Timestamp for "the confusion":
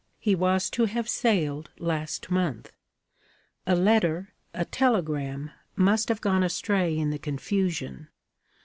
7.11-8.07